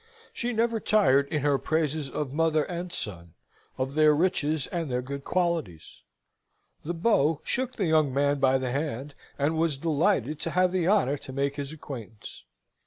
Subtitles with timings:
[0.33, 3.35] She never tired in her praises of mother and son,
[3.77, 6.01] of their riches and their good qualities.
[6.83, 10.87] The beau shook the young man by the hand, and was delighted to have the
[10.87, 12.45] honour to make his acquaintance.